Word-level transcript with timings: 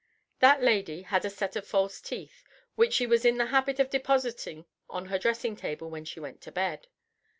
That 0.39 0.63
lady 0.63 1.03
had 1.03 1.25
a 1.25 1.29
set 1.29 1.55
of 1.55 1.67
false 1.67 2.01
teeth 2.01 2.43
which 2.73 2.91
she 2.93 3.05
was 3.05 3.23
in 3.23 3.37
the 3.37 3.45
habit 3.45 3.79
of 3.79 3.91
depositing 3.91 4.65
on 4.89 5.05
her 5.09 5.19
dressing 5.19 5.55
table 5.55 5.91
when 5.91 6.05
she 6.05 6.19
went 6.19 6.41
to 6.41 6.51
bed. 6.51 6.87